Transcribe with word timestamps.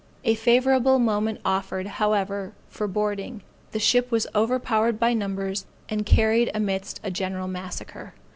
A 0.23 0.33
favorable 0.33 0.97
moment 0.97 1.39
offered, 1.45 1.85
however, 1.85 2.53
for 2.69 2.87
boarding; 2.87 3.43
the 3.71 3.77
ship 3.77 4.09
was 4.09 4.25
overpowered 4.33 4.99
by 4.99 5.13
numbers, 5.13 5.67
and 5.89 6.07
carried 6.07 6.49
amidst 6.55 6.99
a 7.03 7.11
general 7.11 7.47
massacre. 7.47 8.15